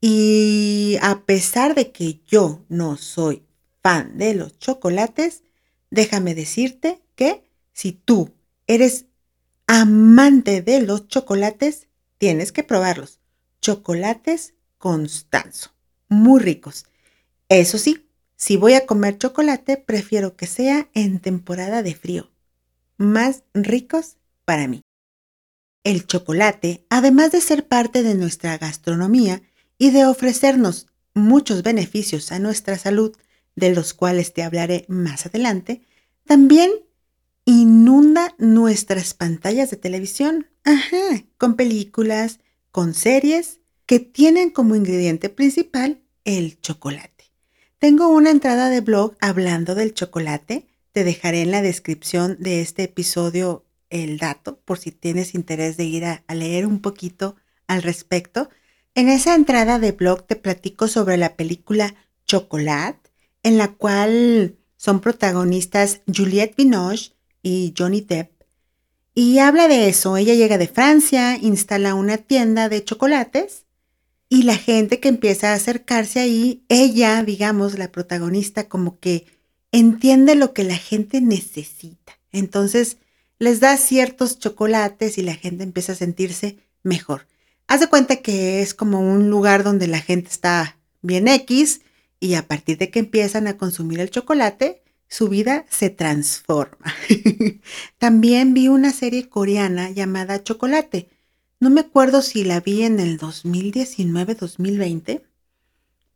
Y 0.00 0.98
a 1.00 1.24
pesar 1.24 1.74
de 1.74 1.92
que 1.92 2.20
yo 2.26 2.64
no 2.68 2.96
soy 2.96 3.42
fan 3.82 4.18
de 4.18 4.34
los 4.34 4.58
chocolates, 4.58 5.42
déjame 5.90 6.34
decirte 6.34 7.00
que 7.14 7.44
si 7.72 7.92
tú 7.92 8.32
eres 8.66 9.06
amante 9.66 10.62
de 10.62 10.82
los 10.82 11.08
chocolates, 11.08 11.88
tienes 12.18 12.52
que 12.52 12.62
probarlos. 12.62 13.20
Chocolates 13.60 14.54
Constanzo, 14.78 15.70
muy 16.08 16.40
ricos. 16.40 16.86
Eso 17.52 17.76
sí, 17.76 18.08
si 18.34 18.56
voy 18.56 18.72
a 18.72 18.86
comer 18.86 19.18
chocolate, 19.18 19.76
prefiero 19.76 20.36
que 20.36 20.46
sea 20.46 20.88
en 20.94 21.20
temporada 21.20 21.82
de 21.82 21.94
frío 21.94 22.30
más 22.96 23.42
ricos 23.52 24.16
para 24.46 24.68
mí. 24.68 24.80
El 25.84 26.06
chocolate, 26.06 26.86
además 26.88 27.30
de 27.32 27.42
ser 27.42 27.68
parte 27.68 28.02
de 28.02 28.14
nuestra 28.14 28.56
gastronomía 28.56 29.42
y 29.76 29.90
de 29.90 30.06
ofrecernos 30.06 30.86
muchos 31.12 31.62
beneficios 31.62 32.32
a 32.32 32.38
nuestra 32.38 32.78
salud, 32.78 33.14
de 33.54 33.74
los 33.74 33.92
cuales 33.92 34.32
te 34.32 34.42
hablaré 34.42 34.86
más 34.88 35.26
adelante, 35.26 35.82
también 36.24 36.70
inunda 37.44 38.34
nuestras 38.38 39.12
pantallas 39.12 39.70
de 39.70 39.76
televisión, 39.76 40.46
ajá, 40.64 41.24
con 41.36 41.56
películas, 41.56 42.40
con 42.70 42.94
series 42.94 43.60
que 43.84 43.98
tienen 43.98 44.48
como 44.48 44.74
ingrediente 44.74 45.28
principal 45.28 46.00
el 46.24 46.58
chocolate. 46.62 47.21
Tengo 47.82 48.10
una 48.10 48.30
entrada 48.30 48.70
de 48.70 48.80
blog 48.80 49.16
hablando 49.20 49.74
del 49.74 49.92
chocolate 49.92 50.68
te 50.92 51.02
dejaré 51.02 51.42
en 51.42 51.50
la 51.50 51.62
descripción 51.62 52.36
de 52.38 52.60
este 52.60 52.84
episodio 52.84 53.64
el 53.90 54.18
dato 54.18 54.60
por 54.64 54.78
si 54.78 54.92
tienes 54.92 55.34
interés 55.34 55.76
de 55.76 55.82
ir 55.86 56.04
a, 56.04 56.22
leer 56.32 56.64
un 56.64 56.80
poquito 56.80 57.34
al 57.66 57.82
respecto. 57.82 58.50
En 58.94 59.08
esa 59.08 59.34
entrada 59.34 59.80
de 59.80 59.90
blog 59.90 60.24
te 60.28 60.36
platico 60.36 60.86
sobre 60.86 61.16
la 61.16 61.34
película 61.34 61.96
Chocolate, 62.24 63.10
en 63.42 63.58
la 63.58 63.72
cual 63.72 64.54
son 64.76 65.00
protagonistas 65.00 66.02
Juliette 66.06 66.54
Binoche 66.54 67.14
y 67.42 67.74
Johnny 67.76 68.02
Depp. 68.02 68.30
Y 69.12 69.40
habla 69.40 69.66
de 69.66 69.88
eso, 69.88 70.16
ella 70.16 70.34
llega 70.34 70.56
de 70.56 70.68
Francia, 70.68 71.36
instala 71.36 71.96
una 71.96 72.16
tienda 72.18 72.68
de 72.68 72.84
chocolates 72.84 73.64
y 74.32 74.44
la 74.44 74.56
gente 74.56 74.98
que 74.98 75.10
empieza 75.10 75.50
a 75.50 75.56
acercarse 75.56 76.18
ahí, 76.18 76.64
ella, 76.70 77.22
digamos, 77.22 77.78
la 77.78 77.92
protagonista, 77.92 78.66
como 78.66 78.98
que 78.98 79.26
entiende 79.72 80.36
lo 80.36 80.54
que 80.54 80.64
la 80.64 80.78
gente 80.78 81.20
necesita. 81.20 82.18
Entonces 82.32 82.96
les 83.38 83.60
da 83.60 83.76
ciertos 83.76 84.38
chocolates 84.38 85.18
y 85.18 85.22
la 85.22 85.34
gente 85.34 85.64
empieza 85.64 85.92
a 85.92 85.96
sentirse 85.96 86.56
mejor. 86.82 87.26
Haz 87.66 87.80
de 87.80 87.88
cuenta 87.88 88.22
que 88.22 88.62
es 88.62 88.72
como 88.72 89.00
un 89.00 89.28
lugar 89.28 89.64
donde 89.64 89.86
la 89.86 90.00
gente 90.00 90.30
está 90.30 90.78
bien 91.02 91.28
X 91.28 91.82
y 92.18 92.32
a 92.32 92.48
partir 92.48 92.78
de 92.78 92.88
que 92.88 93.00
empiezan 93.00 93.46
a 93.48 93.58
consumir 93.58 94.00
el 94.00 94.08
chocolate, 94.08 94.82
su 95.08 95.28
vida 95.28 95.66
se 95.68 95.90
transforma. 95.90 96.94
También 97.98 98.54
vi 98.54 98.68
una 98.68 98.92
serie 98.92 99.28
coreana 99.28 99.90
llamada 99.90 100.42
Chocolate. 100.42 101.10
No 101.62 101.70
me 101.70 101.80
acuerdo 101.82 102.22
si 102.22 102.42
la 102.42 102.58
vi 102.58 102.82
en 102.82 102.98
el 102.98 103.20
2019-2020, 103.20 105.22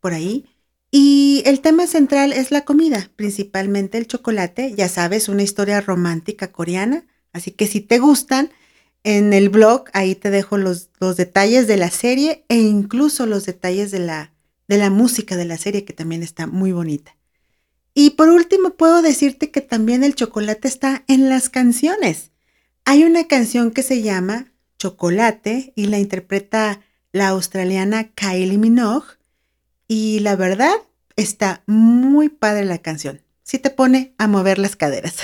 por 0.01 0.13
ahí, 0.13 0.43
y 0.91 1.41
el 1.45 1.61
tema 1.61 1.87
central 1.87 2.33
es 2.33 2.51
la 2.51 2.65
comida, 2.65 3.09
principalmente 3.15 3.97
el 3.97 4.07
chocolate, 4.07 4.73
ya 4.75 4.89
sabes, 4.89 5.29
una 5.29 5.43
historia 5.43 5.79
romántica 5.79 6.51
coreana, 6.51 7.05
así 7.31 7.51
que 7.51 7.65
si 7.65 7.79
te 7.79 7.97
gustan, 7.97 8.51
en 9.05 9.31
el 9.31 9.47
blog 9.47 9.85
ahí 9.93 10.15
te 10.15 10.31
dejo 10.31 10.57
los, 10.57 10.89
detalles 11.15 11.65
de 11.65 11.77
la 11.77 11.91
serie 11.91 12.43
e 12.49 12.57
incluso 12.57 13.25
los 13.25 13.45
detalles 13.45 13.89
de 13.89 13.99
la, 13.99 14.33
de 14.67 14.77
la 14.77 14.89
música 14.89 15.37
de 15.37 15.45
la 15.45 15.57
serie 15.57 15.85
que 15.85 15.93
también 15.93 16.23
está 16.23 16.45
muy 16.45 16.73
bonita. 16.73 17.15
Y 17.93 18.09
por 18.09 18.27
último, 18.27 18.71
puedo 18.71 19.01
decirte 19.01 19.49
que 19.49 19.61
también 19.61 20.03
el 20.03 20.13
chocolate 20.13 20.67
está 20.67 21.05
en 21.07 21.29
las 21.29 21.47
canciones. 21.47 22.31
Hay 22.83 23.05
una 23.05 23.29
canción 23.29 23.71
que 23.71 23.81
se 23.81 24.01
llama 24.01 24.51
Chocolate 24.77 25.73
y 25.75 25.85
la 25.85 25.99
interpreta 25.99 26.81
la 27.11 27.29
australiana 27.29 28.11
Kylie 28.13 28.57
Minogue 28.57 29.17
y 29.87 30.19
la 30.19 30.35
verdad, 30.35 30.75
está 31.15 31.63
muy 31.65 32.29
padre 32.29 32.65
la 32.65 32.79
canción. 32.79 33.21
Sí 33.43 33.59
te 33.59 33.69
pone 33.69 34.13
a 34.17 34.27
mover 34.27 34.59
las 34.59 34.75
caderas. 34.75 35.15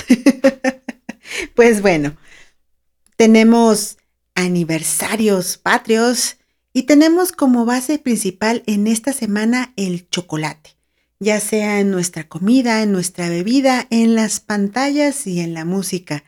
pues 1.56 1.82
bueno, 1.82 2.16
tenemos 3.18 3.98
aniversarios 4.36 5.58
patrios 5.58 6.38
y 6.72 6.84
tenemos 6.84 7.32
como 7.32 7.66
base 7.66 8.00
principal 8.00 8.63
en 8.66 8.88
esta 8.88 9.13
semana 9.13 9.74
el 9.76 10.10
chocolate, 10.10 10.72
ya 11.20 11.39
sea 11.39 11.80
en 11.80 11.92
nuestra 11.92 12.28
comida, 12.28 12.82
en 12.82 12.92
nuestra 12.92 13.30
bebida, 13.30 13.86
en 13.89 14.16
las 14.16 14.39
pantallas 14.39 15.28
y 15.28 15.42
en 15.42 15.54
la 15.54 15.66
música. 15.66 16.24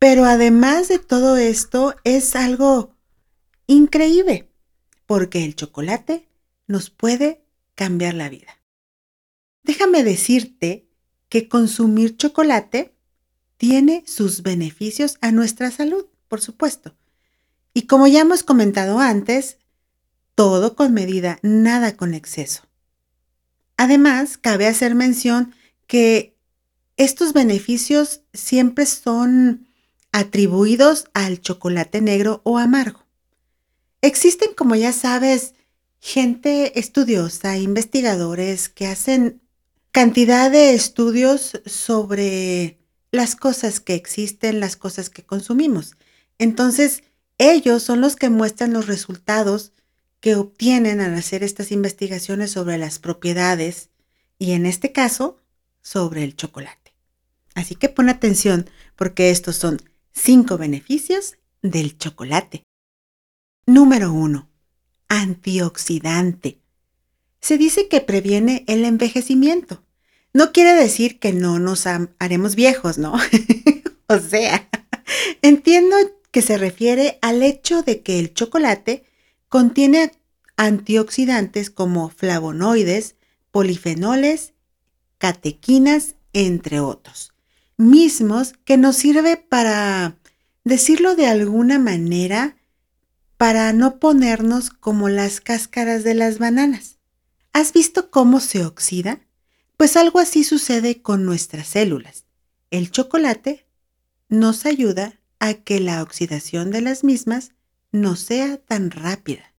Pero 0.00 0.24
además 0.24 0.88
de 0.88 0.98
todo 0.98 1.36
esto 1.36 1.94
es 2.04 2.34
algo 2.34 2.96
increíble, 3.66 4.50
porque 5.04 5.44
el 5.44 5.54
chocolate 5.54 6.26
nos 6.66 6.88
puede 6.88 7.44
cambiar 7.74 8.14
la 8.14 8.30
vida. 8.30 8.62
Déjame 9.62 10.02
decirte 10.02 10.88
que 11.28 11.48
consumir 11.48 12.16
chocolate 12.16 12.94
tiene 13.58 14.02
sus 14.06 14.42
beneficios 14.42 15.18
a 15.20 15.32
nuestra 15.32 15.70
salud, 15.70 16.06
por 16.28 16.40
supuesto. 16.40 16.96
Y 17.74 17.82
como 17.82 18.06
ya 18.06 18.22
hemos 18.22 18.42
comentado 18.42 19.00
antes, 19.00 19.58
todo 20.34 20.76
con 20.76 20.94
medida, 20.94 21.38
nada 21.42 21.94
con 21.98 22.14
exceso. 22.14 22.62
Además, 23.76 24.38
cabe 24.38 24.66
hacer 24.66 24.94
mención 24.94 25.54
que 25.86 26.38
estos 26.96 27.34
beneficios 27.34 28.22
siempre 28.32 28.86
son 28.86 29.69
atribuidos 30.12 31.06
al 31.14 31.40
chocolate 31.40 32.00
negro 32.00 32.40
o 32.44 32.58
amargo. 32.58 33.04
Existen, 34.02 34.54
como 34.54 34.74
ya 34.74 34.92
sabes, 34.92 35.54
gente 36.00 36.78
estudiosa, 36.78 37.58
investigadores 37.58 38.68
que 38.68 38.86
hacen 38.86 39.42
cantidad 39.92 40.50
de 40.50 40.74
estudios 40.74 41.60
sobre 41.66 42.78
las 43.12 43.36
cosas 43.36 43.80
que 43.80 43.94
existen, 43.94 44.60
las 44.60 44.76
cosas 44.76 45.10
que 45.10 45.24
consumimos. 45.24 45.96
Entonces, 46.38 47.02
ellos 47.38 47.82
son 47.82 48.00
los 48.00 48.16
que 48.16 48.30
muestran 48.30 48.72
los 48.72 48.86
resultados 48.86 49.72
que 50.20 50.36
obtienen 50.36 51.00
al 51.00 51.14
hacer 51.14 51.42
estas 51.42 51.72
investigaciones 51.72 52.50
sobre 52.52 52.78
las 52.78 52.98
propiedades 52.98 53.88
y 54.38 54.52
en 54.52 54.66
este 54.66 54.92
caso, 54.92 55.38
sobre 55.82 56.24
el 56.24 56.36
chocolate. 56.36 56.94
Así 57.54 57.74
que 57.74 57.88
pon 57.88 58.08
atención 58.08 58.68
porque 58.96 59.30
estos 59.30 59.56
son 59.56 59.80
cinco 60.12 60.58
beneficios 60.58 61.36
del 61.62 61.96
chocolate. 61.98 62.62
Número 63.66 64.12
1 64.12 64.50
antioxidante. 65.10 66.60
Se 67.40 67.58
dice 67.58 67.88
que 67.88 68.00
previene 68.00 68.64
el 68.68 68.84
envejecimiento. 68.86 69.82
No 70.32 70.52
quiere 70.52 70.72
decir 70.72 71.18
que 71.18 71.32
no 71.32 71.58
nos 71.58 71.86
haremos 71.86 72.54
viejos, 72.54 72.96
¿no? 72.96 73.14
o 74.06 74.18
sea, 74.18 74.68
entiendo 75.42 75.96
que 76.30 76.42
se 76.42 76.56
refiere 76.56 77.18
al 77.20 77.42
hecho 77.42 77.82
de 77.82 78.02
que 78.02 78.20
el 78.20 78.32
chocolate 78.32 79.04
contiene 79.48 80.12
antioxidantes 80.56 81.70
como 81.70 82.08
flavonoides, 82.08 83.16
polifenoles, 83.50 84.54
catequinas, 85.18 86.14
entre 86.32 86.78
otros, 86.78 87.32
mismos 87.80 88.54
que 88.64 88.76
nos 88.76 88.96
sirve 88.96 89.36
para, 89.36 90.16
decirlo 90.64 91.16
de 91.16 91.26
alguna 91.26 91.78
manera, 91.78 92.56
para 93.36 93.72
no 93.72 93.98
ponernos 93.98 94.70
como 94.70 95.08
las 95.08 95.40
cáscaras 95.40 96.04
de 96.04 96.14
las 96.14 96.38
bananas. 96.38 96.98
¿Has 97.52 97.72
visto 97.72 98.10
cómo 98.10 98.38
se 98.38 98.64
oxida? 98.64 99.20
Pues 99.76 99.96
algo 99.96 100.18
así 100.18 100.44
sucede 100.44 101.02
con 101.02 101.24
nuestras 101.24 101.66
células. 101.66 102.26
El 102.70 102.90
chocolate 102.90 103.66
nos 104.28 104.66
ayuda 104.66 105.18
a 105.38 105.54
que 105.54 105.80
la 105.80 106.02
oxidación 106.02 106.70
de 106.70 106.82
las 106.82 107.02
mismas 107.02 107.52
no 107.90 108.14
sea 108.14 108.58
tan 108.58 108.90
rápida. 108.90 109.54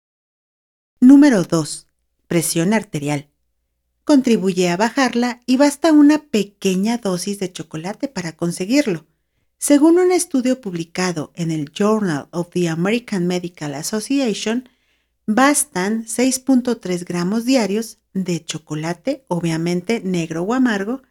Número 1.00 1.42
2. 1.42 1.86
Presión 2.28 2.74
arterial. 2.74 3.30
Contribuye 4.10 4.68
a 4.70 4.76
bajarla 4.76 5.40
y 5.46 5.56
basta 5.56 5.92
una 5.92 6.18
pequeña 6.18 6.98
dosis 6.98 7.38
de 7.38 7.52
chocolate 7.52 8.08
para 8.08 8.32
conseguirlo. 8.32 9.06
Según 9.56 10.00
un 10.00 10.10
estudio 10.10 10.60
publicado 10.60 11.30
en 11.36 11.52
el 11.52 11.70
Journal 11.70 12.26
of 12.32 12.50
the 12.50 12.68
American 12.68 13.28
Medical 13.28 13.72
Association, 13.72 14.68
bastan 15.26 16.06
6.3 16.06 17.04
gramos 17.04 17.44
diarios 17.44 17.98
de 18.12 18.44
chocolate, 18.44 19.24
obviamente 19.28 20.00
negro 20.00 20.42
o 20.42 20.54
amargo, 20.54 21.02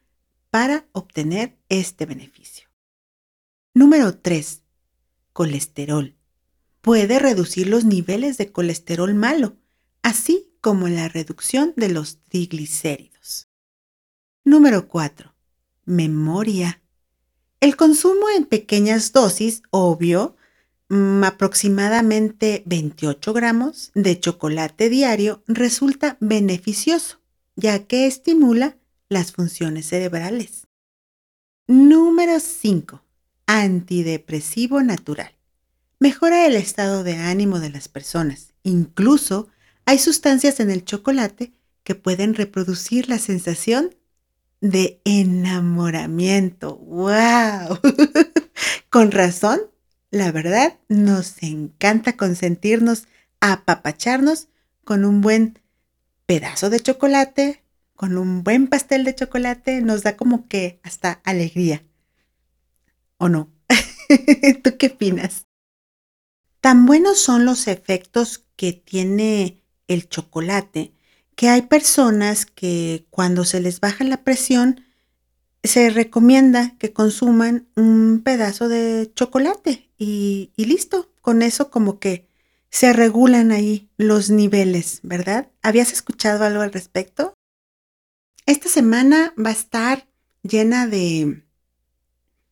para 0.50 0.86
obtener 0.92 1.58
este 1.70 2.06
beneficio. 2.06 2.68
Número 3.74 4.18
3. 4.18 4.62
Colesterol. 5.32 6.18
Puede 6.82 7.18
reducir 7.18 7.70
los 7.70 7.86
niveles 7.86 8.38
de 8.38 8.52
colesterol 8.52 9.16
malo, 9.16 9.56
así 10.02 10.49
como 10.62 10.88
la 10.88 11.08
reducción 11.08 11.74
de 11.76 11.90
los 11.90 12.20
triglicéridos. 12.30 13.48
Número 14.44 14.88
4. 14.88 15.34
Memoria. 15.86 16.82
El 17.60 17.76
consumo 17.76 18.28
en 18.36 18.46
pequeñas 18.46 19.12
dosis, 19.12 19.64
obvio, 19.72 20.36
Mm, 20.90 21.24
aproximadamente 21.24 22.64
28 22.66 23.32
gramos 23.32 23.92
de 23.94 24.20
chocolate 24.20 24.90
diario 24.90 25.44
resulta 25.46 26.18
beneficioso, 26.20 27.22
ya 27.56 27.86
que 27.86 28.08
estimula 28.08 28.76
las 29.08 29.32
funciones 29.32 29.86
cerebrales. 29.88 30.68
Número 31.68 32.40
5. 32.40 33.04
Antidepresivo 33.46 34.82
natural. 34.82 35.32
Mejora 36.00 36.48
el 36.48 36.56
estado 36.56 37.04
de 37.04 37.18
ánimo 37.18 37.60
de 37.60 37.70
las 37.70 37.88
personas. 37.88 38.54
Incluso 38.64 39.48
hay 39.90 39.98
sustancias 39.98 40.60
en 40.60 40.70
el 40.70 40.86
chocolate 40.86 41.52
que 41.84 41.96
pueden 41.96 42.36
reproducir 42.36 43.10
la 43.10 43.18
sensación 43.18 43.96
de 44.62 45.02
enamoramiento. 45.04 46.78
¡Wow! 46.78 47.80
Con 48.92 49.10
razón 49.10 49.62
la 50.12 50.32
verdad, 50.32 50.78
nos 50.90 51.42
encanta 51.42 52.18
consentirnos, 52.18 53.08
apapacharnos 53.40 54.48
con 54.84 55.06
un 55.06 55.22
buen 55.22 55.58
pedazo 56.28 56.70
de 56.70 56.82
chocolate, 56.82 57.64
con 57.96 58.16
un 58.16 58.44
buen 58.44 58.68
pastel 58.68 59.04
de 59.04 59.16
chocolate, 59.16 59.82
nos 59.82 60.04
da 60.04 60.16
como 60.18 60.48
que 60.48 60.80
hasta 60.84 61.14
alegría. 61.24 61.84
¿O 63.18 63.28
no? 63.28 63.52
¿Tú 64.64 64.78
qué 64.78 64.88
opinas? 64.88 65.48
Tan 66.62 66.86
buenos 66.86 67.20
son 67.20 67.46
los 67.46 67.68
efectos 67.68 68.46
que 68.56 68.74
tiene 68.74 69.59
el 69.90 70.08
chocolate 70.08 70.94
que 71.36 71.50
hay 71.50 71.64
personas 71.64 72.46
que 72.46 73.06
cuando 73.10 73.46
se 73.46 73.60
les 73.60 73.80
baja 73.80 74.04
la 74.04 74.24
presión 74.24 74.84
se 75.64 75.90
recomienda 75.90 76.76
que 76.78 76.92
consuman 76.94 77.68
un 77.76 78.22
pedazo 78.24 78.70
de 78.70 79.12
chocolate 79.14 79.90
y, 79.98 80.52
listo. 80.58 81.10
Con 81.22 81.42
eso 81.42 81.70
como 81.70 82.00
que 82.00 82.28
se 82.70 82.92
regulan 82.92 83.52
ahí 83.52 83.90
los 83.98 84.30
niveles, 84.30 85.00
¿verdad? 85.04 85.50
¿Habías 85.62 85.94
escuchado 85.94 86.44
algo 86.44 86.62
al 86.62 86.74
respecto? 86.74 87.34
Esta 88.46 88.68
semana 88.68 89.34
va 89.38 89.52
a 89.52 89.54
estar 89.54 90.08
llena 90.44 90.88
de, 90.88 91.44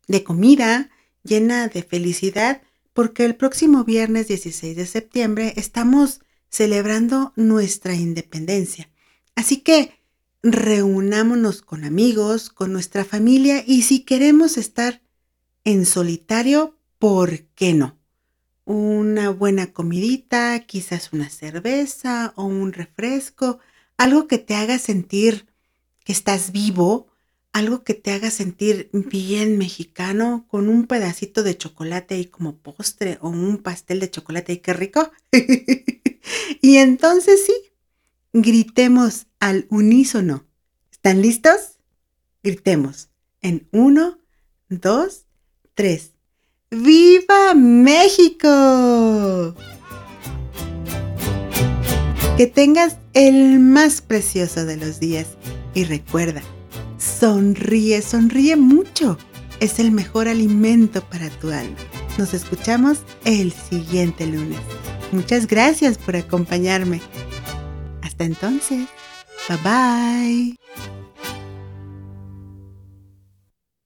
de 0.07 0.23
comida, 0.23 0.89
llena 1.23 1.67
de 1.67 1.83
felicidad, 1.83 2.61
porque 2.93 3.25
el 3.25 3.35
próximo 3.35 3.83
viernes 3.83 4.27
16 4.27 4.77
de 4.77 4.85
septiembre 4.85 5.53
estamos 5.57 6.21
celebrando 6.49 7.33
nuestra 7.35 7.95
independencia. 7.95 8.89
Así 9.35 9.57
que 9.57 9.93
reunámonos 10.43 11.61
con 11.61 11.83
amigos, 11.83 12.49
con 12.49 12.73
nuestra 12.73 13.05
familia 13.05 13.63
y 13.65 13.83
si 13.83 14.01
queremos 14.01 14.57
estar 14.57 15.01
en 15.63 15.85
solitario, 15.85 16.77
¿por 16.99 17.43
qué 17.55 17.73
no? 17.73 17.97
Una 18.65 19.29
buena 19.29 19.73
comidita, 19.73 20.59
quizás 20.65 21.13
una 21.13 21.29
cerveza 21.29 22.33
o 22.35 22.45
un 22.45 22.73
refresco, 22.73 23.59
algo 23.97 24.27
que 24.27 24.37
te 24.37 24.55
haga 24.55 24.79
sentir 24.79 25.47
que 26.03 26.13
estás 26.13 26.51
vivo, 26.51 27.07
algo 27.51 27.83
que 27.83 27.93
te 27.93 28.11
haga 28.11 28.31
sentir 28.31 28.89
bien 28.93 29.57
mexicano, 29.57 30.45
con 30.47 30.69
un 30.69 30.85
pedacito 30.87 31.43
de 31.43 31.57
chocolate 31.57 32.15
ahí 32.15 32.25
como 32.25 32.57
postre 32.57 33.17
o 33.21 33.29
un 33.29 33.57
pastel 33.57 33.99
de 33.99 34.11
chocolate 34.11 34.53
y 34.53 34.57
qué 34.59 34.73
rico. 34.73 35.11
y 36.61 36.77
entonces 36.77 37.45
sí, 37.45 37.53
Gritemos 38.33 39.25
al 39.39 39.65
unísono. 39.69 40.45
¿Están 40.91 41.23
listos? 41.23 41.79
Gritemos 42.43 43.09
en 43.41 43.67
uno, 43.71 44.19
dos, 44.69 45.25
tres. 45.73 46.11
¡Viva 46.69 47.55
México! 47.55 49.55
Que 52.37 52.45
tengas 52.45 52.97
el 53.13 53.59
más 53.59 54.01
precioso 54.01 54.65
de 54.65 54.77
los 54.77 54.99
días 54.99 55.29
y 55.73 55.85
recuerda, 55.85 56.43
sonríe, 56.99 58.03
sonríe 58.03 58.55
mucho. 58.55 59.17
Es 59.59 59.79
el 59.79 59.91
mejor 59.91 60.27
alimento 60.27 61.01
para 61.09 61.31
tu 61.39 61.49
alma. 61.49 61.77
Nos 62.19 62.35
escuchamos 62.35 62.99
el 63.25 63.51
siguiente 63.51 64.27
lunes. 64.27 64.59
Muchas 65.11 65.47
gracias 65.47 65.97
por 65.97 66.15
acompañarme. 66.15 67.01
Hasta 68.01 68.25
entonces, 68.25 68.87
bye 69.47 69.57
bye. 69.63 70.96